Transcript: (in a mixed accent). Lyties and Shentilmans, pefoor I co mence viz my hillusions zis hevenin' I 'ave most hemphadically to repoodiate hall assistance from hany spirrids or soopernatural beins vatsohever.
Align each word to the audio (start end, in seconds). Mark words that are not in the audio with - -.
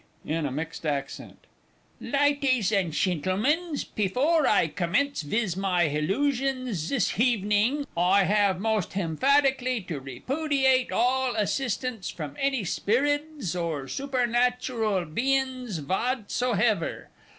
(in 0.25 0.47
a 0.47 0.51
mixed 0.51 0.83
accent). 0.83 1.45
Lyties 2.01 2.71
and 2.71 2.91
Shentilmans, 2.91 3.83
pefoor 3.83 4.47
I 4.47 4.65
co 4.67 4.87
mence 4.87 5.21
viz 5.21 5.55
my 5.55 5.89
hillusions 5.89 6.73
zis 6.87 7.11
hevenin' 7.17 7.85
I 7.95 8.23
'ave 8.25 8.57
most 8.57 8.93
hemphadically 8.93 9.85
to 9.89 9.99
repoodiate 10.01 10.89
hall 10.91 11.35
assistance 11.35 12.09
from 12.09 12.33
hany 12.33 12.63
spirrids 12.63 13.53
or 13.55 13.83
soopernatural 13.83 15.05
beins 15.13 15.79
vatsohever. 15.81 17.09